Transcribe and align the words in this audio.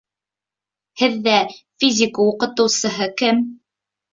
Һеҙҙә 1.01 1.35
физика 1.83 2.27
уҡытыусыһы 2.33 3.11
кем? 3.25 3.45